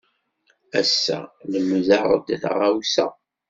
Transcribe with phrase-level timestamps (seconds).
[0.79, 1.19] Ass-a,
[1.51, 3.07] lemdeɣ-d taɣawsa.